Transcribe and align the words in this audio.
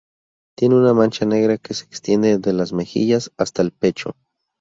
Tiene 0.57 0.73
una 0.79 0.95
mancha 0.95 1.27
negra 1.27 1.59
que 1.59 1.75
se 1.75 1.85
extiende 1.85 2.39
de 2.39 2.53
las 2.53 2.73
mejillas 2.73 3.31
hasta 3.37 3.61
el 3.61 3.71
pecho. 3.71 4.15